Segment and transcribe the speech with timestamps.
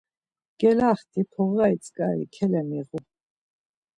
[0.59, 2.97] Gelaxt̆i, poğari tzǩari kelemiğu.